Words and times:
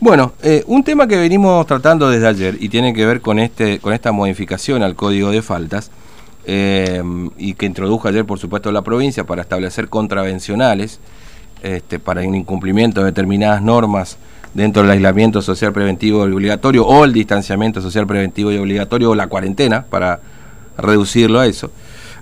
Bueno, 0.00 0.32
eh, 0.42 0.64
un 0.66 0.82
tema 0.82 1.06
que 1.06 1.18
venimos 1.18 1.66
tratando 1.66 2.08
desde 2.08 2.26
ayer 2.26 2.56
y 2.58 2.70
tiene 2.70 2.94
que 2.94 3.04
ver 3.04 3.20
con, 3.20 3.38
este, 3.38 3.80
con 3.80 3.92
esta 3.92 4.12
modificación 4.12 4.82
al 4.82 4.96
código 4.96 5.30
de 5.30 5.42
faltas 5.42 5.90
eh, 6.46 7.02
y 7.36 7.52
que 7.52 7.66
introdujo 7.66 8.08
ayer, 8.08 8.24
por 8.24 8.38
supuesto, 8.38 8.72
la 8.72 8.80
provincia 8.80 9.24
para 9.24 9.42
establecer 9.42 9.90
contravencionales 9.90 11.00
este, 11.62 11.98
para 11.98 12.24
el 12.24 12.34
incumplimiento 12.34 13.00
de 13.00 13.08
determinadas 13.08 13.60
normas 13.60 14.16
dentro 14.54 14.80
del 14.80 14.92
aislamiento 14.92 15.42
social 15.42 15.74
preventivo 15.74 16.26
y 16.26 16.32
obligatorio 16.32 16.86
o 16.86 17.04
el 17.04 17.12
distanciamiento 17.12 17.82
social 17.82 18.06
preventivo 18.06 18.50
y 18.50 18.56
obligatorio 18.56 19.10
o 19.10 19.14
la 19.14 19.26
cuarentena 19.26 19.84
para 19.84 20.20
reducirlo 20.78 21.40
a 21.40 21.46
eso. 21.46 21.70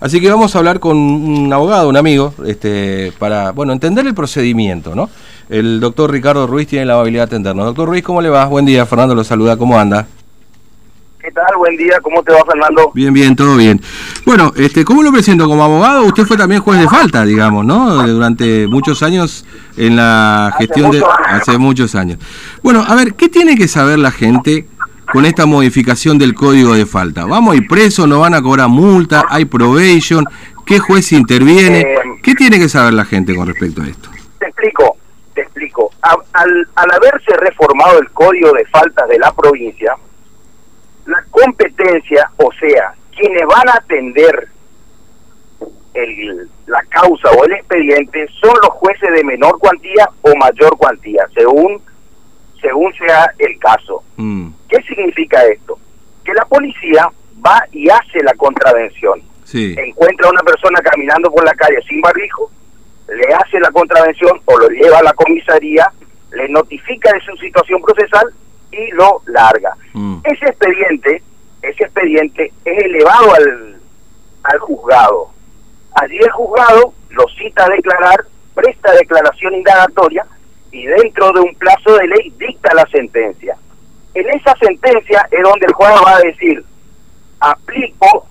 Así 0.01 0.21
que 0.21 0.30
vamos 0.30 0.55
a 0.55 0.59
hablar 0.59 0.79
con 0.79 0.96
un 0.96 1.53
abogado, 1.53 1.89
un 1.89 1.96
amigo, 1.96 2.33
este, 2.46 3.12
para 3.19 3.51
bueno 3.51 3.73
entender 3.73 4.07
el 4.07 4.14
procedimiento, 4.14 4.95
¿no? 4.95 5.11
El 5.49 5.81
doctor 5.81 6.11
Ricardo 6.11 6.46
Ruiz 6.46 6.69
tiene 6.69 6.87
la 6.87 6.95
amabilidad 6.95 7.23
de 7.23 7.37
atendernos. 7.37 7.67
Doctor 7.67 7.89
Ruiz, 7.89 8.05
¿cómo 8.05 8.21
le 8.21 8.29
va? 8.29 8.45
Buen 8.46 8.64
día, 8.64 8.87
Fernando 8.87 9.14
lo 9.14 9.25
saluda, 9.25 9.57
¿cómo 9.57 9.79
anda? 9.79 10.07
¿Qué 11.21 11.32
tal? 11.32 11.57
Buen 11.57 11.77
día, 11.77 11.99
¿cómo 12.00 12.22
te 12.22 12.32
va 12.32 12.39
Fernando? 12.46 12.93
Bien, 12.95 13.13
bien, 13.13 13.35
todo 13.35 13.57
bien. 13.57 13.81
Bueno, 14.25 14.53
este, 14.57 14.85
¿cómo 14.85 15.03
lo 15.03 15.11
presento? 15.11 15.49
Como 15.49 15.64
abogado, 15.64 16.05
usted 16.05 16.25
fue 16.25 16.36
también 16.36 16.63
juez 16.63 16.80
de 16.80 16.89
falta, 16.89 17.25
digamos, 17.25 17.64
¿no? 17.64 18.07
Durante 18.07 18.69
muchos 18.69 19.03
años 19.03 19.44
en 19.77 19.96
la 19.96 20.55
gestión 20.58 20.93
de... 20.93 21.03
Hace 21.27 21.58
muchos 21.58 21.94
años. 21.94 22.19
Bueno, 22.63 22.85
a 22.86 22.94
ver, 22.94 23.14
¿qué 23.14 23.29
tiene 23.29 23.57
que 23.57 23.69
saber 23.69 23.99
la 23.99 24.11
gente 24.11 24.67
con 25.12 25.25
esta 25.25 25.46
modificación 25.46 26.18
del 26.18 26.35
código 26.35 26.75
de 26.75 26.86
falta? 26.86 27.25
¿Vamos 27.25 27.54
a 27.54 27.57
ir 27.57 27.66
presos? 27.68 28.07
¿No 28.07 28.21
van 28.21 28.35
a 28.35 28.43
cobrar 28.43 28.68
multa? 28.68 29.25
¿Hay 29.29 29.44
probation? 29.44 30.25
¿Qué 30.66 30.79
juez 30.79 31.12
interviene? 31.12 31.80
Eh, 31.80 31.99
¿Qué 32.22 32.34
tiene 32.34 32.58
que 32.58 32.69
saber 32.69 32.94
la 32.94 33.05
gente 33.05 33.34
con 33.34 33.47
respecto 33.47 33.83
a 33.83 33.86
esto? 33.86 34.11
Te 34.39 34.47
explico, 34.47 34.97
te 35.34 35.42
explico. 35.42 35.91
al, 36.02 36.69
al 36.75 36.91
haberse 36.92 37.36
reformado 37.39 37.98
el 37.98 38.11
código 38.11 38.52
de 38.52 38.64
faltas 38.66 39.08
de 39.08 39.19
la 39.19 39.33
provincia, 39.33 39.94
la 41.06 41.25
competencia, 41.30 42.30
o 42.36 42.50
sea, 42.61 42.92
quienes 43.16 43.46
van 43.46 43.68
a 43.68 43.72
atender 43.72 44.48
el, 45.94 46.48
la 46.66 46.83
causa 46.88 47.30
o 47.30 47.44
el 47.44 47.52
expediente 47.52 48.27
son 48.40 48.55
los 48.62 48.70
jueces 48.72 49.11
de 49.14 49.24
menor 49.24 49.58
cuantía 49.58 50.08
o 50.22 50.36
mayor 50.36 50.77
cuantía, 50.77 51.27
según 51.34 51.80
según 52.61 52.92
sea 52.94 53.33
el 53.38 53.58
caso. 53.58 54.02
Mm, 54.16 54.48
¿Qué 54.69 54.83
significa 54.83 55.44
esto? 55.47 55.78
Que 56.24 56.33
la 56.34 56.44
policía 56.44 57.08
va 57.44 57.62
y 57.72 57.88
hace 57.88 58.22
la 58.22 58.34
contravención. 58.34 59.22
sí, 59.44 59.74
Encuentra 59.78 60.28
a 60.28 60.33
una 60.33 60.42
persona 60.42 60.80
caminando 60.80 61.30
por 61.30 61.44
la 61.44 61.55
calle 61.55 61.80
sin 61.88 62.00
barbijo, 62.00 62.50
le 63.08 63.34
hace 63.34 63.58
la 63.61 63.70
contravención 63.70 64.41
o 64.44 64.58
lo 64.58 64.69
lleva 64.69 64.98
a 64.98 65.02
la 65.02 65.12
comisaría, 65.14 65.91
le 66.33 66.48
notifica 66.48 67.11
de 67.12 67.20
su 67.20 67.34
situación 67.39 67.80
procesal 67.80 68.27
y 68.70 68.91
lo 68.92 69.22
larga. 69.27 69.74
mm, 69.94 70.19
Ese 70.24 70.44
expediente, 70.46 71.22
ese 71.62 71.84
expediente 71.84 72.52
es 72.64 72.84
elevado 72.84 73.33
al, 73.34 73.80
al 74.42 74.58
juzgado. 74.58 75.30
Allí 75.94 76.19
el 76.19 76.30
juzgado 76.30 76.92
lo 77.11 77.27
cita 77.39 77.64
a 77.64 77.70
declarar, 77.70 78.24
presta 78.55 78.92
declaración 78.92 79.55
indagatoria 79.55 80.27
y 80.70 80.84
dentro 80.84 81.33
de 81.33 81.41
un 81.41 81.55
plazo 81.55 81.96
de 81.96 82.06
ley 82.08 82.33
dicta 82.39 82.74
la 82.74 82.84
sentencia. 82.92 83.56
En 84.19 84.28
esa 84.30 84.55
sentencia 84.56 85.28
es 85.30 85.42
donde 85.42 85.66
el 85.66 85.72
juez 85.74 85.92
va 86.05 86.16
a 86.16 86.20
decir, 86.20 86.64
aplico 87.41 88.27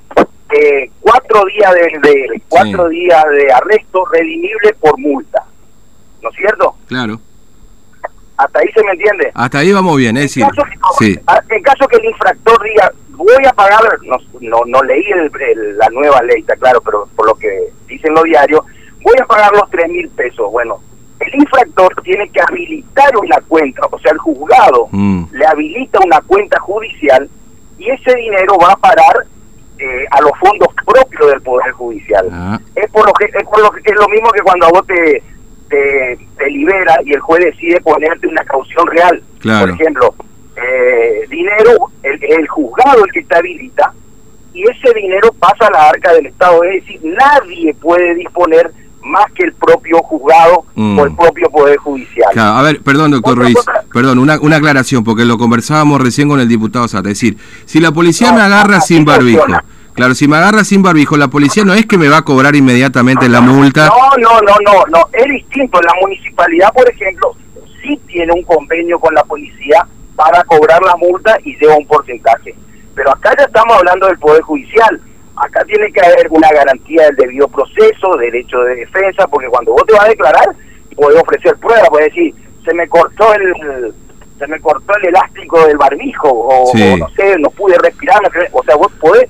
eh, 0.53 0.89
cuatro 0.99 1.45
días 1.45 1.73
de, 1.73 1.99
de- 2.09 2.41
cuatro 2.49 2.89
días 2.89 3.23
de 3.31 3.52
arresto 3.53 4.03
redimible 4.11 4.73
por 4.80 4.97
multa. 4.99 5.43
¿No 6.21 6.30
es 6.30 6.35
cierto? 6.35 6.75
claro. 6.88 7.19
Hasta 8.39 8.59
ahí 8.59 8.67
se 8.71 8.83
me 8.83 8.91
entiende. 8.91 9.31
Hasta 9.33 9.58
ahí 9.59 9.71
vamos 9.73 9.97
bien, 9.97 10.15
es 10.17 10.23
decir, 10.25 10.43
En 10.43 10.49
caso, 10.52 10.67
sí, 10.99 11.19
a- 11.25 11.41
en 11.49 11.63
caso 11.63 11.88
que 11.88 11.95
el 11.95 12.05
infractor 12.05 12.63
diga, 12.65 12.91
voy 13.09 13.45
a 13.47 13.53
pagar, 13.53 13.81
no, 14.03 14.17
no, 14.41 14.61
no 14.67 14.83
leí 14.83 15.05
el- 15.11 15.31
el- 15.41 15.77
la 15.77 15.89
nueva 15.89 16.21
ley, 16.21 16.41
está 16.41 16.55
claro, 16.58 16.80
pero 16.81 17.08
por 17.15 17.25
lo 17.25 17.33
que 17.33 17.49
dicen 17.87 18.14
los 18.14 18.23
diarios, 18.25 18.61
voy 19.02 19.15
a 19.19 19.25
pagar 19.25 19.52
los 19.54 19.67
tres 19.71 19.89
mil 19.89 20.08
pesos. 20.09 20.52
Bueno, 20.52 20.80
el 21.27 21.42
infractor 21.42 21.93
tiene 22.04 22.30
que 22.30 22.42
habilitar 22.42 23.15
una 23.17 23.38
cuenta, 23.48 23.82
o 23.92 23.99
sea, 23.99 24.11
el 24.11 24.17
juzgado 24.17 24.88
mm, 24.92 25.26
le 25.32 25.45
habilita 25.45 25.99
una 26.05 26.21
cuenta 26.21 26.60
judicial 26.60 27.30
y 27.77 27.89
ese 27.89 28.15
dinero 28.15 28.58
va 28.61 28.71
a 28.73 28.77
parar 28.77 29.26
eh, 29.80 30.05
a 30.11 30.21
los 30.21 30.32
fondos 30.39 30.70
propios 30.86 31.32
del 31.32 31.42
Poder 31.42 31.71
Judicial. 31.71 32.27
ah, 32.32 32.60
Es 32.76 32.89
por 32.92 33.05
lo 33.05 33.14
que 33.14 33.26
es, 33.26 33.43
por 33.45 33.61
lo, 33.61 33.70
que, 33.71 33.82
es 33.86 33.95
lo 33.95 34.08
mismo 34.10 34.30
que 34.32 34.42
cuando 34.42 34.66
a 34.66 34.70
vos 34.70 34.87
te, 34.87 35.21
te, 35.70 36.17
te 36.37 36.49
libera 36.49 36.98
y 37.05 37.14
el 37.14 37.20
juez 37.20 37.45
decide 37.45 37.80
ponerte 37.82 38.27
una 38.27 38.43
caución 38.45 38.87
real. 38.87 39.21
Claro. 39.39 39.67
Por 39.67 39.82
ejemplo, 39.82 40.16
eh, 40.55 41.26
dinero, 41.30 41.92
el, 42.04 42.20
el 42.23 42.48
juzgado 42.48 43.05
el 43.05 43.11
que 43.11 43.23
te 43.23 43.36
habilita 43.37 43.93
y 44.54 44.64
ese 44.64 44.92
dinero 44.95 45.32
pasa 45.33 45.67
a 45.67 45.71
la 45.71 45.89
arca 45.89 46.14
del 46.14 46.26
Estado. 46.27 46.64
Es 46.64 46.83
decir, 46.83 46.99
nadie 47.04 47.73
puede 47.76 48.16
disponer 48.16 48.71
más 49.07 49.25
que 49.33 49.43
el 49.45 49.53
propio 49.53 49.97
juzgado 49.99 50.65
Mm. 50.75 50.99
o 50.99 51.05
el 51.05 51.15
propio 51.15 51.49
Poder 51.49 51.77
Judicial. 51.77 52.29
Claro, 52.33 52.57
a 52.57 52.61
ver, 52.61 52.81
perdón, 52.81 53.11
doctor 53.11 53.37
Ruiz, 53.37 53.55
cosa- 53.55 53.83
perdón, 53.93 54.19
una, 54.19 54.39
una 54.39 54.57
aclaración, 54.57 55.03
porque 55.03 55.25
lo 55.25 55.37
conversábamos 55.37 55.99
recién 56.01 56.29
con 56.29 56.39
el 56.39 56.47
diputado 56.47 56.87
Sata. 56.87 57.09
Es 57.09 57.19
decir, 57.19 57.37
si 57.65 57.79
la 57.79 57.91
policía 57.91 58.29
No, 58.31 58.35
me 58.37 58.41
agarra 58.41 58.79
sin 58.81 59.05
barbijo, 59.05 59.39
funciona. 59.39 59.63
claro, 59.93 60.13
si 60.15 60.27
me 60.27 60.37
agarra 60.37 60.63
sin 60.63 60.83
barbijo, 60.83 61.17
la 61.17 61.29
policía 61.29 61.63
no 61.65 61.73
es 61.73 61.85
que 61.85 61.97
me 61.97 62.09
va 62.09 62.17
a 62.17 62.21
cobrar 62.21 62.55
inmediatamente 62.55 63.27
la 63.29 63.41
multa. 63.41 63.87
No, 63.87 64.17
no, 64.17 64.41
no, 64.41 64.53
no, 64.63 64.85
no, 64.89 65.07
es 65.13 65.25
distinto. 65.31 65.79
La 65.81 65.93
municipalidad, 66.01 66.71
por 66.73 66.89
ejemplo, 66.89 67.35
sí 67.81 67.99
tiene 68.07 68.31
un 68.33 68.43
convenio 68.43 68.99
con 68.99 69.13
la 69.13 69.23
policía 69.23 69.85
para 70.15 70.43
cobrar 70.43 70.81
la 70.83 70.95
multa 70.97 71.37
y 71.43 71.55
lleva 71.57 71.75
un 71.77 71.85
porcentaje. 71.87 72.53
Pero 72.95 73.11
acá 73.11 73.31
ya 73.37 73.45
estamos 73.45 73.77
hablando 73.77 74.07
del 74.07 74.17
Poder 74.17 74.41
Judicial. 74.41 74.99
Acá 75.37 75.64
tiene 75.65 75.92
que 75.92 76.02
haber 76.02 76.27
una 76.31 76.49
garantía 76.52 77.05
del 77.08 77.15
debido 77.15 77.48
proceso, 77.48 78.15
derecho 78.17 78.59
de 78.64 78.75
defensa, 78.77 79.27
porque 79.27 79.48
cuando 79.48 79.71
vos 79.73 79.83
te 79.86 79.93
vas 79.93 80.05
a 80.05 80.09
declarar, 80.09 80.48
puedes 80.95 81.21
ofrecer 81.21 81.55
pruebas, 81.58 81.87
puedes 81.89 82.08
decir, 82.14 82.33
se 82.65 82.73
me 82.73 82.87
cortó 82.87 83.33
el 83.36 83.93
se 84.39 84.45
me 84.48 84.59
cortó 84.59 84.95
el 84.98 85.08
elástico 85.08 85.65
del 85.65 85.77
barbijo, 85.77 86.30
o, 86.31 86.71
Sí. 86.71 86.92
o 86.93 86.98
no 86.98 87.09
sé, 87.09 87.37
no 87.39 87.49
pude 87.49 87.75
respirar, 87.80 88.21
no 88.21 88.30
o 88.52 88.64
sea, 88.64 88.75
vos 88.75 88.92
podés 88.99 89.27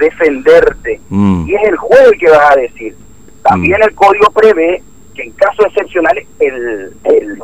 defenderte 0.00 1.00
Mm, 1.08 1.48
y 1.48 1.54
es 1.54 1.62
el 1.64 1.76
juez 1.76 2.00
el 2.12 2.18
que 2.18 2.30
va 2.30 2.52
a 2.52 2.56
decir. 2.56 2.94
También 3.42 3.80
el 3.82 3.94
código 3.94 4.30
prevé 4.30 4.82
que 5.14 5.22
en 5.22 5.30
casos 5.32 5.66
excepcionales 5.66 6.26
el, 6.40 6.92
el, 7.04 7.38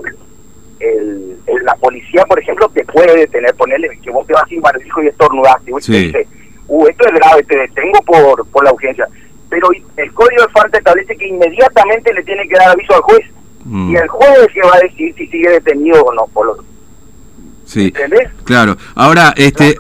el- 0.80 1.36
el- 1.46 1.64
la 1.64 1.74
policía, 1.76 2.24
por 2.24 2.38
ejemplo, 2.40 2.69
te 2.74 2.84
puede 2.84 3.16
detener, 3.16 3.54
ponerle 3.54 3.88
que 4.02 4.10
vos 4.10 4.26
te 4.26 4.32
vas 4.34 4.48
sin 4.48 4.60
barbijo 4.60 5.02
y 5.02 5.06
estornudaste. 5.08 5.70
Y 5.70 5.72
vos 5.72 5.86
te 5.86 5.92
Sí. 5.92 6.06
dice, 6.06 6.26
uh, 6.74 6.86
esto 6.88 7.06
es 7.06 7.14
grave, 7.14 7.42
te 7.44 7.56
detengo 7.58 8.00
por, 8.02 8.46
por 8.48 8.64
la 8.64 8.72
urgencia. 8.72 9.06
Pero 9.50 9.68
el 9.96 10.12
código 10.14 10.42
de 10.44 10.48
falta 10.48 10.78
establece 10.78 11.16
que 11.16 11.26
inmediatamente 11.28 12.12
le 12.14 12.22
tiene 12.24 12.48
que 12.48 12.54
dar 12.56 12.70
aviso 12.70 12.94
al 12.94 13.02
juez. 13.02 13.24
mm, 13.64 13.90
Y 13.92 13.96
el 13.96 14.08
juez 14.08 14.48
que 14.54 14.60
va 14.62 14.74
a 14.76 14.80
decir 14.80 15.14
si 15.16 15.26
sigue 15.26 15.50
detenido 15.50 16.02
o 16.02 16.14
no. 16.14 16.26
Por 16.32 16.46
lo, 16.46 16.56
sí, 17.66 17.86
¿Entendés? 17.88 18.28
claro. 18.44 18.76
Ahora, 18.94 19.34
este, 19.36 19.68
eh, 19.70 19.76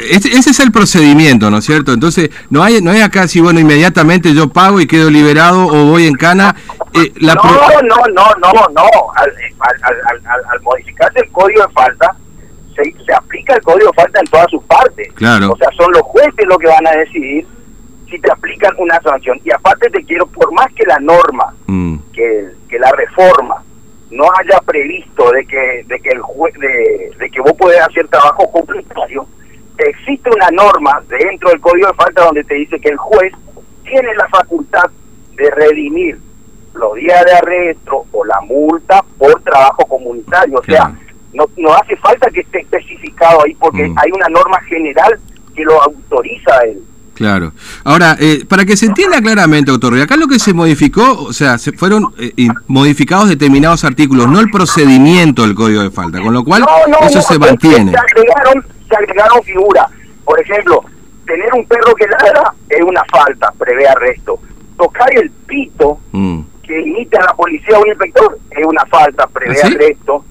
ese, 0.00 0.28
ese 0.36 0.50
es 0.50 0.60
el 0.60 0.72
procedimiento, 0.72 1.50
¿no 1.50 1.58
es 1.58 1.64
cierto? 1.66 1.92
Entonces, 1.92 2.30
no 2.50 2.62
hay, 2.64 2.80
no 2.82 2.90
hay 2.90 3.00
acá 3.00 3.28
si, 3.28 3.40
bueno, 3.40 3.60
inmediatamente 3.60 4.34
yo 4.34 4.48
pago 4.48 4.80
y 4.80 4.86
quedo 4.86 5.08
liberado 5.10 5.66
o 5.66 5.86
voy 5.86 6.06
en 6.06 6.14
cana. 6.14 6.56
eh, 6.94 7.12
la 7.20 7.34
no, 7.34 7.42
no, 7.42 7.96
no, 8.12 8.24
no, 8.40 8.52
no. 8.74 8.88
Al, 9.14 9.30
al, 9.60 9.76
al, 9.82 9.94
al- 10.06 10.26
al- 10.26 10.44
al 10.52 10.60
modificarse 10.62 11.20
el 11.20 11.30
código 11.30 11.62
de 11.66 11.72
falta, 11.72 12.16
se, 12.82 13.04
se 13.04 13.12
aplica 13.14 13.54
el 13.54 13.62
código 13.62 13.90
de 13.90 14.02
falta 14.02 14.20
en 14.20 14.26
todas 14.26 14.50
sus 14.50 14.62
partes. 14.64 15.12
Claro. 15.14 15.52
O 15.52 15.56
sea, 15.56 15.68
son 15.76 15.90
los 15.92 16.02
jueces 16.02 16.46
los 16.46 16.58
que 16.58 16.66
van 16.66 16.86
a 16.86 16.92
decidir 16.92 17.46
si 18.10 18.18
te 18.18 18.30
aplican 18.30 18.72
una 18.78 19.00
sanción. 19.02 19.40
Y 19.44 19.52
aparte 19.52 19.88
te 19.90 20.04
quiero, 20.04 20.26
por 20.26 20.52
más 20.52 20.66
que 20.74 20.84
la 20.86 20.98
norma, 20.98 21.54
Mm, 21.66 21.98
que, 22.12 22.48
que 22.68 22.78
la 22.78 22.90
reforma 22.92 23.62
no 24.10 24.24
haya 24.40 24.58
previsto 24.66 25.30
de 25.30 25.46
que 25.46 25.84
de 25.86 26.00
que 26.00 26.10
el 26.10 26.20
juez 26.20 26.52
de, 26.54 27.12
de 27.16 27.30
que 27.30 27.40
vos 27.40 27.52
podés 27.52 27.80
hacer 27.80 28.08
trabajo 28.08 28.50
complementario, 28.50 29.24
existe 29.78 30.28
una 30.30 30.50
norma 30.50 31.00
dentro 31.08 31.50
del 31.50 31.60
código 31.60 31.86
de 31.86 31.94
falta 31.94 32.24
donde 32.24 32.42
te 32.44 32.54
dice 32.54 32.80
que 32.80 32.88
el 32.88 32.96
juez 32.96 33.32
tiene 33.84 34.12
la 34.16 34.26
facultad 34.28 34.90
de 35.36 35.50
redimir 35.50 36.18
los 36.74 36.94
días 36.96 37.24
de 37.24 37.32
arresto 37.32 38.04
o 38.12 38.24
la 38.24 38.40
multa 38.40 39.02
por 39.16 39.40
trabajo 39.42 39.84
comunitario. 39.86 40.58
O 40.58 40.64
sea, 40.64 40.86
Claro. 40.86 40.96
No, 41.34 41.44
no 41.56 41.74
hace 41.74 41.96
falta 41.96 42.28
que 42.30 42.40
esté 42.40 42.60
especificado 42.60 43.44
ahí 43.44 43.54
porque 43.54 43.88
Mm. 43.88 43.98
hay 43.98 44.10
una 44.12 44.28
norma 44.28 44.60
general 44.62 45.18
que 45.54 45.62
lo 45.64 45.82
autoriza 45.82 46.52
a 46.54 46.64
él. 46.64 46.78
Claro. 47.14 47.52
Ahora, 47.84 48.16
eh, 48.18 48.44
para 48.48 48.64
que 48.64 48.78
se 48.78 48.86
entienda 48.86 49.20
claramente, 49.20 49.70
doctor, 49.70 49.94
acá 50.00 50.16
lo 50.16 50.26
que 50.26 50.38
se 50.38 50.54
modificó, 50.54 51.22
o 51.22 51.32
sea, 51.34 51.58
se 51.58 51.72
fueron 51.72 52.14
eh, 52.18 52.32
modificados 52.66 53.28
determinados 53.28 53.84
artículos, 53.84 54.26
no 54.26 54.40
el 54.40 54.50
procedimiento 54.50 55.42
del 55.42 55.54
código 55.54 55.82
de 55.82 55.90
falta, 55.90 56.18
con 56.22 56.32
lo 56.32 56.42
cual 56.44 56.62
eso 56.62 56.88
no, 56.88 57.08
se 57.10 57.18
es 57.18 57.26
que 57.26 57.38
mantiene. 57.38 57.90
Se 57.92 57.98
agregaron, 57.98 58.64
se 58.88 58.96
agregaron 58.96 59.42
figuras. 59.42 59.86
Por 60.24 60.40
ejemplo, 60.40 60.82
tener 61.26 61.52
un 61.52 61.66
perro 61.66 61.94
que 61.94 62.06
ladra 62.06 62.54
es 62.70 62.82
una 62.82 63.02
falta, 63.12 63.52
prevé 63.58 63.86
arresto. 63.86 64.38
Tocar 64.78 65.08
el 65.18 65.30
pito 65.46 65.98
Mm, 66.12 66.40
que 66.62 66.80
imita 66.80 67.20
a 67.20 67.26
la 67.26 67.34
policía 67.34 67.76
o 67.78 67.82
un 67.82 67.88
inspector 67.88 68.38
es 68.50 68.64
una 68.64 68.84
falta, 68.86 69.26
prevé 69.26 69.58
¿Ah, 69.62 69.66
sí? 69.66 69.74
arresto. 69.74 70.24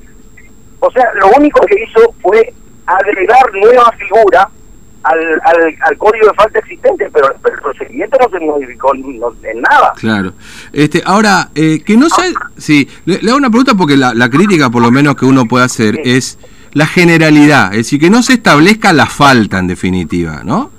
O 0.79 0.91
sea, 0.91 1.05
lo 1.15 1.29
único 1.37 1.59
que 1.61 1.83
hizo 1.83 2.13
fue 2.21 2.53
agregar 2.85 3.51
nueva 3.53 3.91
figura 3.97 4.49
al, 5.03 5.19
al, 5.43 5.75
al, 5.81 5.97
código 5.97 6.27
de 6.27 6.33
falta 6.33 6.59
existente, 6.59 7.09
pero, 7.13 7.27
pero, 7.41 7.55
el 7.55 7.61
procedimiento 7.61 8.17
no 8.19 8.29
se 8.29 8.45
modificó 8.45 8.93
no, 8.93 9.33
en 9.43 9.61
nada. 9.61 9.93
Claro. 9.95 10.33
Este, 10.73 11.01
ahora, 11.05 11.49
eh, 11.55 11.81
que 11.85 11.95
no 11.95 12.09
sé, 12.09 12.33
sí, 12.57 12.87
le, 13.05 13.19
le, 13.21 13.29
hago 13.29 13.37
una 13.37 13.49
pregunta 13.49 13.75
porque 13.75 13.95
la, 13.95 14.13
la, 14.13 14.29
crítica, 14.29 14.69
por 14.69 14.81
lo 14.81 14.91
menos 14.91 15.15
que 15.15 15.25
uno 15.25 15.45
puede 15.45 15.65
hacer, 15.65 15.95
sí. 15.95 16.01
es 16.03 16.37
la 16.73 16.85
generalidad, 16.85 17.71
es 17.71 17.77
decir, 17.77 17.99
que 17.99 18.09
no 18.09 18.21
se 18.21 18.33
establezca 18.33 18.91
la 18.93 19.05
falta 19.05 19.59
en 19.59 19.67
definitiva, 19.67 20.41
¿no? 20.43 20.71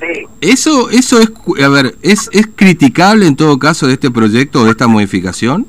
Sí. 0.00 0.26
Eso, 0.40 0.90
eso 0.90 1.20
es, 1.20 1.30
a 1.62 1.68
ver, 1.68 1.94
es, 2.02 2.28
es 2.32 2.48
criticable 2.54 3.26
en 3.26 3.36
todo 3.36 3.58
caso 3.58 3.86
de 3.86 3.94
este 3.94 4.10
proyecto 4.10 4.62
o 4.62 4.64
de 4.64 4.70
esta 4.70 4.86
modificación. 4.86 5.66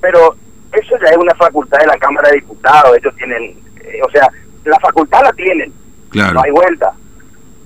Pero 0.00 0.34
eso 0.72 0.94
ya 1.02 1.10
es 1.10 1.16
una 1.16 1.34
facultad 1.34 1.78
de 1.78 1.86
la 1.86 1.98
Cámara 1.98 2.28
de 2.30 2.36
Diputados, 2.36 2.96
ellos 2.96 3.14
tienen, 3.16 3.56
eh, 3.82 4.00
o 4.06 4.10
sea, 4.10 4.28
la 4.64 4.78
facultad 4.80 5.22
la 5.24 5.32
tienen, 5.32 5.72
claro. 6.10 6.34
no 6.34 6.42
hay 6.42 6.50
vuelta. 6.50 6.92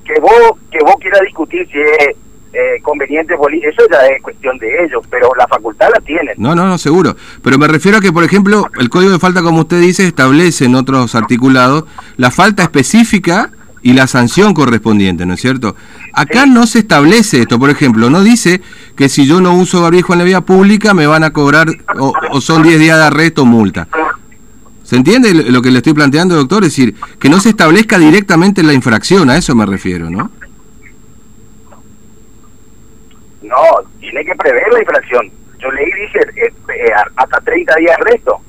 Que 0.05 0.21
vos, 0.21 0.59
que 0.71 0.79
vos 0.81 0.97
quieras 1.01 1.23
discutir 1.23 1.67
si 1.71 1.79
es 1.81 2.17
eh, 2.53 2.81
conveniente, 2.83 3.35
eso 3.35 3.83
ya 3.91 4.07
es 4.07 4.23
cuestión 4.23 4.57
de 4.59 4.85
ellos, 4.85 5.05
pero 5.11 5.29
la 5.37 5.47
facultad 5.49 5.89
la 5.93 6.01
tienen. 6.01 6.35
No, 6.39 6.55
no, 6.55 6.67
no, 6.67 6.79
seguro. 6.79 7.17
Pero 7.43 7.59
me 7.59 7.67
refiero 7.67 7.99
a 7.99 8.01
que, 8.01 8.13
por 8.13 8.23
ejemplo, 8.23 8.67
el 8.79 8.91
código 8.91 9.13
de 9.13 9.19
falta, 9.19 9.43
como 9.43 9.61
usted 9.61 9.81
dice, 9.81 10.07
establece 10.07 10.67
en 10.67 10.75
otros 10.75 11.15
articulados 11.15 11.85
la 12.17 12.31
falta 12.31 12.63
específica 12.63 13.51
y 13.85 13.93
la 13.93 14.07
sanción 14.07 14.55
correspondiente, 14.55 15.27
¿no 15.27 15.35
es 15.35 15.43
cierto? 15.43 15.77
Acá 16.15 16.45
sí. 16.45 16.51
no 16.51 16.67
se 16.67 16.79
establece 16.79 17.43
esto, 17.43 17.59
por 17.59 17.69
ejemplo, 17.69 18.09
no 18.09 18.25
dice 18.25 18.63
que 18.97 19.11
si 19.11 19.27
yo 19.27 19.43
no 19.43 19.55
uso 19.55 19.83
barbijo 19.83 20.15
en 20.15 20.21
la 20.21 20.25
vía 20.25 20.41
pública 20.41 20.95
me 20.95 21.07
van 21.07 21.23
a 21.23 21.33
cobrar 21.33 21.69
o, 21.99 22.15
o 22.31 22.41
son 22.41 22.63
10 22.63 22.81
días 22.81 22.97
de 22.97 23.05
arresto 23.05 23.43
o 23.43 23.45
multa. 23.45 23.87
¿Se 24.85 24.97
entiende 24.97 25.35
lo 25.35 25.61
que 25.61 25.71
le 25.71 25.79
estoy 25.79 25.93
planteando, 25.93 26.35
doctor? 26.35 26.65
Es 26.65 26.71
decir, 26.71 26.95
que 27.19 27.29
no 27.29 27.41
se 27.41 27.51
establezca 27.51 27.99
directamente 27.99 28.63
la 28.63 28.73
infracción, 28.73 29.29
a 29.29 29.37
eso 29.37 29.55
me 29.55 29.67
refiero, 29.67 30.09
¿no? 30.09 30.31
No, 33.43 33.57
tiene 34.01 34.25
que 34.25 34.35
prever 34.35 34.73
la 34.73 34.81
infracción. 34.81 35.31
Yo 35.59 35.71
leí, 35.73 35.91
dice, 35.93 36.21
eh, 36.37 36.55
eh, 36.69 36.93
hasta 37.17 37.39
30 37.39 37.75
días 37.77 37.97
de 37.99 38.03
arresto. 38.03 38.41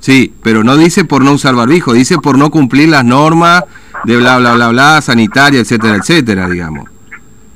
Sí, 0.00 0.32
pero 0.42 0.64
no 0.64 0.78
dice 0.78 1.04
por 1.04 1.22
no 1.22 1.32
usar 1.32 1.54
barbijo, 1.54 1.92
dice 1.92 2.16
por 2.16 2.38
no 2.38 2.50
cumplir 2.50 2.88
las 2.88 3.04
normas 3.04 3.64
de 4.04 4.16
bla, 4.16 4.38
bla, 4.38 4.54
bla, 4.54 4.68
bla, 4.68 5.00
sanitaria, 5.00 5.60
etcétera, 5.60 5.96
etcétera, 5.96 6.48
digamos. 6.48 6.88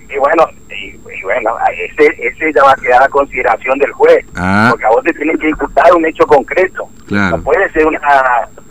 Y 0.09 0.19
bueno, 0.19 0.45
y, 0.71 0.89
y 0.89 1.23
bueno 1.23 1.51
ese, 1.79 2.15
ese 2.19 2.53
ya 2.53 2.63
va 2.65 2.73
a 2.73 2.77
quedar 2.77 3.03
a 3.03 3.09
consideración 3.09 3.79
del 3.79 3.93
juez, 3.93 4.25
ah. 4.37 4.69
porque 4.71 4.85
a 4.85 4.91
vos 4.91 5.05
te 5.05 5.13
tienen 5.13 5.39
que 5.39 5.49
imputar 5.49 5.95
un 5.95 6.05
hecho 6.07 6.27
concreto. 6.27 6.89
Claro. 7.07 7.39
No 7.39 7.43
puede 7.43 7.71
ser 7.71 7.87
una, 7.87 8.01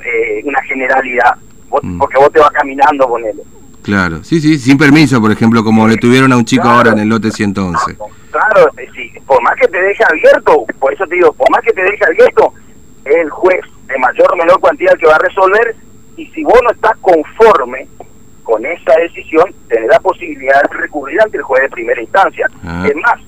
eh, 0.04 0.42
una 0.44 0.62
generalidad, 0.64 1.36
vos, 1.70 1.82
mm. 1.84 1.98
porque 2.00 2.18
vos 2.18 2.32
te 2.32 2.40
vas 2.40 2.52
caminando 2.52 3.08
con 3.08 3.24
él. 3.26 3.42
Claro, 3.82 4.24
sí, 4.24 4.40
sí, 4.40 4.60
sin 4.60 4.78
permiso, 4.78 5.20
por 5.20 5.32
ejemplo, 5.32 5.64
como 5.64 5.88
le 5.88 5.98
tuvieron 5.98 6.32
a 6.32 6.38
un 6.38 6.46
chico 6.46 6.64
claro. 6.64 6.78
ahora 6.78 6.92
en 6.92 7.00
el 7.00 7.10
lote 7.10 7.32
111. 7.32 7.98
Claro, 8.30 8.72
sí, 8.94 9.12
por 9.26 9.42
más 9.42 9.56
que 9.56 9.68
te 9.68 9.82
deje 9.82 10.04
abierto, 10.08 10.66
por 10.80 10.94
eso 10.94 11.06
te 11.08 11.16
digo, 11.16 11.34
por 11.34 11.50
más 11.50 11.62
que 11.64 11.74
te 11.74 11.82
deje 11.82 12.06
abierto, 12.06 12.54
es 13.06 13.16
el 13.16 13.30
juez 13.30 13.62
de 13.88 13.98
mayor 13.98 14.32
o 14.32 14.38
menor 14.38 14.60
cuantía 14.60 14.92
el 14.92 15.00
que 15.00 15.08
va 15.08 15.16
a 15.16 15.20
resolver 15.20 15.76
y 16.16 16.28
si 16.28 16.44
vos 16.44 16.60
no 16.64 16.72
estás 16.72 16.96
conforme 17.02 17.88
con 18.44 18.66
esa 18.66 18.94
decisión, 19.00 19.54
tenés 19.68 19.90
la 19.90 20.00
posibilidad 20.00 20.62
de 20.64 20.78
recurrir 20.78 21.20
ante 21.22 21.38
el 21.38 21.44
juez 21.44 21.64
de 21.64 21.70
primera 21.82 22.02
instancia. 22.02 22.48
Ah. 22.64 22.86
Es 22.88 22.96
más, 22.96 23.20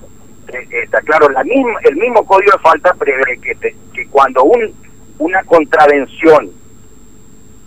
eh, 0.53 0.83
está 0.83 1.01
claro, 1.01 1.29
la 1.29 1.43
misma, 1.43 1.79
el 1.83 1.95
mismo 1.95 2.23
código 2.25 2.51
de 2.51 2.59
falta 2.59 2.93
prevé 2.93 3.39
que, 3.41 3.55
te, 3.55 3.75
que 3.93 4.07
cuando 4.07 4.43
un, 4.43 4.71
una 5.17 5.43
contravención, 5.43 6.51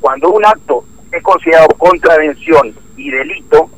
cuando 0.01 0.31
un 0.31 0.45
acto 0.45 0.85
es 1.11 1.23
considerado 1.23 1.69
contravención 1.77 2.73
y 2.97 3.11
delito, 3.11 3.69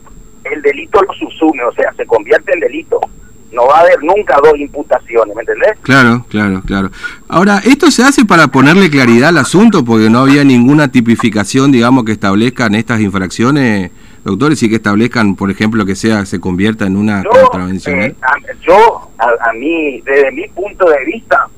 el 0.44 0.60
delito 0.62 1.00
lo 1.02 1.12
subsume, 1.14 1.64
o 1.64 1.72
sea, 1.72 1.92
se 1.94 2.06
convierte 2.06 2.52
en 2.52 2.60
delito. 2.60 3.00
No 3.50 3.66
va 3.66 3.78
a 3.78 3.80
haber 3.80 4.02
nunca 4.02 4.36
dos 4.44 4.58
imputaciones, 4.58 5.34
¿me 5.34 5.40
entendés? 5.40 5.72
Claro, 5.80 6.26
claro, 6.28 6.60
claro. 6.66 6.90
Ahora, 7.28 7.62
¿esto 7.64 7.90
se 7.90 8.02
hace 8.02 8.26
para 8.26 8.48
ponerle 8.48 8.90
claridad 8.90 9.30
al 9.30 9.38
asunto? 9.38 9.86
Porque 9.86 10.10
no 10.10 10.18
había 10.18 10.44
ninguna 10.44 10.92
tipificación, 10.92 11.72
digamos, 11.72 12.04
que 12.04 12.12
establezcan 12.12 12.74
estas 12.74 13.00
infracciones, 13.00 13.90
doctores, 14.28 14.62
y 14.62 14.68
que 14.68 14.76
establezcan, 14.76 15.34
por 15.34 15.50
ejemplo, 15.50 15.84
que 15.84 15.96
sea 15.96 16.24
se 16.26 16.40
convierta 16.40 16.86
en 16.86 16.96
una 16.96 17.22
yo, 17.22 17.30
contravención. 17.30 18.00
Eh, 18.00 18.14
a, 18.22 18.34
yo, 18.60 19.10
a, 19.18 19.50
a, 19.50 19.52
mí, 19.52 20.00
desde 20.02 20.30
mi 20.32 20.48
punto 20.48 20.88
de 20.88 21.04
vista, 21.04 21.48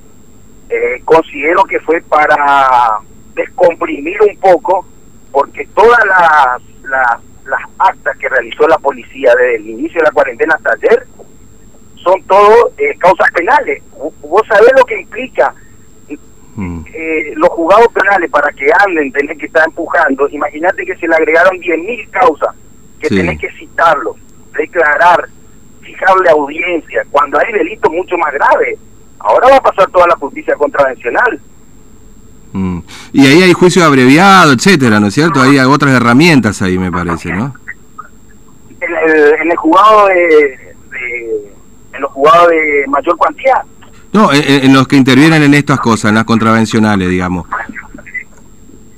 eh, 0.68 1.02
considero 1.04 1.64
que 1.64 1.80
fue 1.80 2.00
para 2.02 2.98
descomprimir 3.34 4.16
un 4.22 4.36
poco, 4.38 4.86
porque 5.32 5.66
todas 5.74 5.98
las, 6.06 6.62
las, 6.90 7.20
las 7.46 7.62
actas 7.78 8.16
que 8.18 8.28
realizó 8.28 8.66
la 8.68 8.78
policía 8.78 9.32
desde 9.36 9.56
el 9.56 9.68
inicio 9.68 10.00
de 10.00 10.04
la 10.06 10.12
cuarentena 10.12 10.54
hasta 10.54 10.72
ayer, 10.72 11.06
son 11.96 12.22
todo 12.24 12.72
eh, 12.78 12.96
causas 12.98 13.30
penales. 13.32 13.82
Vos 14.22 14.42
sabés 14.48 14.72
lo 14.76 14.84
que 14.84 15.00
implica. 15.00 15.54
Eh, 16.92 17.32
los 17.36 17.48
juzgados 17.50 17.88
penales 17.92 18.30
para 18.30 18.50
que 18.52 18.66
anden, 18.86 19.12
tener 19.12 19.36
que 19.36 19.46
estar 19.46 19.66
empujando. 19.66 20.28
Imagínate 20.28 20.84
que 20.84 20.96
se 20.96 21.06
le 21.08 21.14
agregaron 21.14 21.56
10.000 21.58 22.10
causas, 22.10 22.54
que 23.00 23.08
sí. 23.08 23.16
tenés 23.16 23.38
que 23.38 23.50
citarlo, 23.52 24.16
declarar, 24.56 25.28
fijarle 25.80 26.30
audiencia, 26.30 27.04
cuando 27.10 27.38
hay 27.38 27.52
delitos 27.52 27.92
mucho 27.92 28.16
más 28.18 28.32
graves. 28.32 28.78
Ahora 29.18 29.48
va 29.48 29.56
a 29.56 29.62
pasar 29.62 29.90
toda 29.90 30.06
la 30.06 30.16
justicia 30.16 30.54
contravencional. 30.56 31.40
Mm. 32.52 32.80
Y 33.12 33.26
ahí 33.26 33.42
hay 33.42 33.52
juicio 33.52 33.84
abreviado, 33.84 34.52
etcétera, 34.52 34.98
¿no 34.98 35.08
es 35.08 35.14
cierto? 35.14 35.40
Ahí 35.40 35.58
hay 35.58 35.66
otras 35.66 35.94
herramientas 35.94 36.62
ahí, 36.62 36.78
me 36.78 36.90
parece, 36.90 37.32
¿no? 37.32 37.54
En 38.80 39.10
el, 39.10 39.34
en 39.40 39.50
el 39.50 39.56
juzgado 39.56 40.06
de, 40.08 40.14
de 40.90 41.50
en 41.92 42.00
los 42.00 42.10
jugados 42.12 42.48
de 42.48 42.84
mayor 42.88 43.16
cuantía. 43.16 43.64
No, 44.12 44.32
en, 44.32 44.64
en, 44.64 44.74
los 44.74 44.88
que 44.88 44.96
intervienen 44.96 45.42
en 45.42 45.54
estas 45.54 45.78
cosas, 45.80 46.08
en 46.08 46.16
las 46.16 46.24
contravencionales, 46.24 47.08
digamos. 47.08 47.46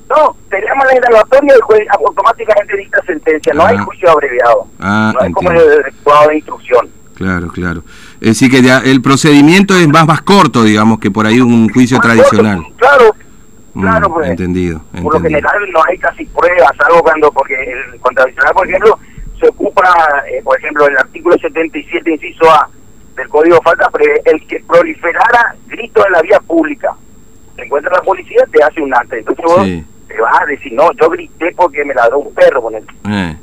No, 0.09 0.37
tenemos 0.51 0.87
la 0.87 0.95
indagatoria 0.95 1.53
y 1.53 1.57
el 1.57 1.63
juez 1.63 1.89
automáticamente 1.91 2.77
dicta 2.77 3.03
sentencia, 3.07 3.55
no 3.55 3.65
hay 3.65 3.79
juicio 3.79 4.11
abreviado. 4.11 4.67
Ah, 4.79 5.13
no 5.15 5.27
es 5.27 5.33
como 5.33 5.51
el, 5.51 5.61
juzgado 6.05 6.29
de 6.29 6.37
instrucción. 6.37 6.91
Claro, 7.15 7.49
claro. 7.49 7.83
Es 8.21 8.29
decir, 8.29 8.51
que 8.51 8.63
ya 8.63 8.79
el 8.79 9.01
procedimiento 9.01 9.75
es 9.75 9.89
más, 9.89 10.07
más 10.07 10.21
corto, 10.23 10.65
digamos, 10.65 10.99
que 10.99 11.11
por 11.11 11.27
ahí 11.27 11.41
un 11.41 11.69
juicio 11.71 11.99
más 11.99 12.07
tradicional. 12.07 12.59
Corto, 12.59 12.77
claro, 12.77 13.15
claro. 13.73 14.09
Mm, 14.09 14.13
pues, 14.13 14.31
entendido, 14.31 14.81
entendido. 14.93 15.03
Por 15.03 15.15
lo 15.15 15.21
general 15.21 15.73
no 15.73 15.81
hay 15.89 15.99
casi 15.99 16.25
pruebas, 16.27 16.73
algo 16.87 17.03
cuando, 17.03 17.33
porque 17.33 17.55
el 17.55 17.99
contravencional, 18.01 18.53
por 18.53 18.69
ejemplo, 18.69 18.99
se 19.41 19.49
ocupa, 19.49 19.83
eh, 20.31 20.43
por 20.45 20.59
ejemplo, 20.59 20.87
el 20.87 20.97
artículo 20.99 21.39
77, 21.39 22.11
inciso 22.11 22.51
A, 22.51 22.69
del 23.17 23.29
Código 23.29 23.61
Falta, 23.63 23.91
el 24.25 24.47
que 24.47 24.63
proliferara 24.67 25.55
gritos 25.67 26.05
en 26.07 26.13
la 26.13 26.23
vía 26.23 26.41
pública. 26.41 26.95
Se 27.57 27.63
encuentra 27.63 27.93
la 27.93 28.03
policía, 28.03 28.45
te 28.51 28.63
hace 28.63 28.81
un 28.81 28.95
acta. 28.95 29.17
Entonces 29.17 29.45
vos 29.45 29.65
sí. 29.65 29.85
te 30.09 30.21
vas 30.21 30.41
a 30.41 30.47
decir, 30.47 30.73
no, 30.73 30.91
yo 31.01 31.11
grité 31.11 31.53
porque 31.57 31.85
me 31.85 31.95
ladró 31.95 32.19
un 32.19 32.35
perro 32.35 32.63
con 32.63 32.75
él. 32.75 32.85
Eh. 33.09 33.37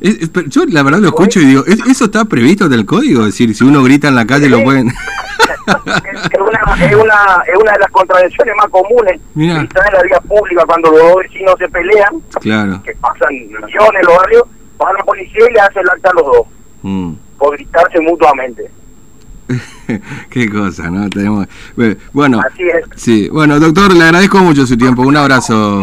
Es, 0.00 0.22
es, 0.22 0.30
yo 0.48 0.64
la 0.66 0.82
verdad 0.82 0.98
lo 0.98 1.08
escucho 1.08 1.40
y 1.40 1.46
digo, 1.46 1.64
¿eso 1.66 2.04
está 2.04 2.24
previsto 2.26 2.68
del 2.68 2.84
código? 2.84 3.20
Es 3.20 3.26
decir, 3.26 3.54
si 3.54 3.64
uno 3.64 3.82
grita 3.82 4.08
en 4.08 4.14
la 4.14 4.26
calle 4.26 4.46
sí. 4.46 4.50
lo 4.50 4.62
pueden... 4.62 4.88
es, 5.66 6.40
una, 6.40 6.86
es, 6.86 6.94
una, 6.94 7.42
es 7.46 7.58
una 7.60 7.72
de 7.72 7.78
las 7.78 7.90
contravenciones 7.90 8.54
más 8.56 8.68
comunes. 8.68 9.20
Mira. 9.34 9.58
Gritar 9.58 9.86
en 9.88 9.94
la 9.94 10.02
vía 10.02 10.20
pública 10.20 10.64
cuando 10.66 10.90
los 10.90 11.00
dos 11.00 11.16
vecinos 11.16 11.54
se 11.58 11.68
pelean, 11.68 12.20
claro. 12.40 12.82
que 12.84 12.94
pasan 12.96 13.34
millones 13.34 14.06
los 14.06 14.16
barrios, 14.16 14.42
va 14.80 14.92
la 14.92 15.04
policía 15.04 15.46
y 15.48 15.52
le 15.52 15.60
hace 15.60 15.80
el 15.80 15.88
acta 15.88 16.10
a 16.10 16.14
los 16.14 16.26
dos. 16.26 16.46
Mm 16.82 17.12
por 17.44 17.56
gritarse 17.56 18.00
mutuamente. 18.00 18.70
Qué 20.30 20.48
cosa, 20.48 20.90
¿no? 20.90 21.10
Tenemos... 21.10 21.46
Bueno, 22.12 22.40
Así 22.40 22.62
es. 22.62 22.86
Sí, 22.96 23.28
bueno, 23.28 23.60
doctor, 23.60 23.94
le 23.94 24.04
agradezco 24.04 24.38
mucho 24.38 24.66
su 24.66 24.76
tiempo. 24.78 25.02
Un 25.02 25.16
abrazo. 25.16 25.82